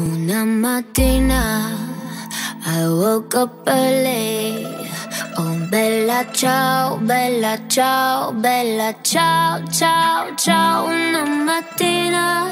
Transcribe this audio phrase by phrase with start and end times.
[0.00, 1.42] Una mattina
[2.64, 4.67] I woke up early.
[6.32, 6.98] Ciao,
[8.32, 10.86] bella ciao, ciao, ciao.
[10.86, 12.48] Una mattina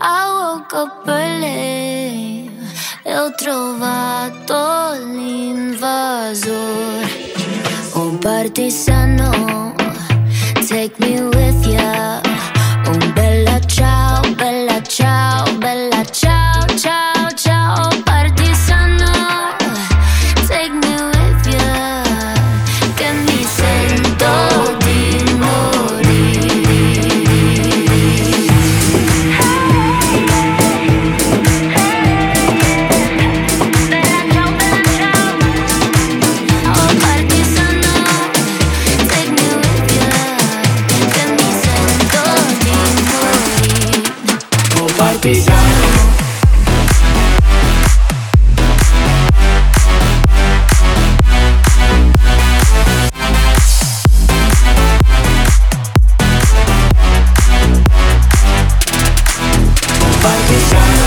[0.00, 2.50] I woke up early
[3.02, 6.54] e ho trovato l'invasor.
[7.94, 9.74] Un partisano,
[10.66, 12.21] take me with ya.
[45.22, 45.34] be
[60.22, 61.01] Fight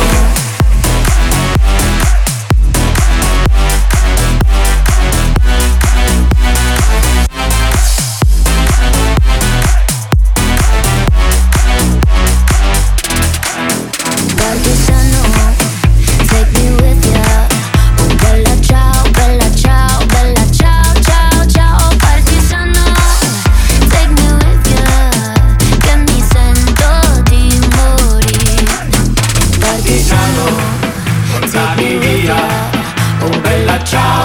[29.95, 30.45] Milano,
[31.31, 32.35] portami via,
[33.21, 34.24] oh bella ciao.